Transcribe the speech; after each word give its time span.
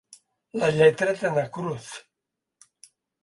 La 0.61 0.69
lletra 0.77 1.13
de 1.19 1.29
na 1.35 1.43
Cruz. 1.57 1.91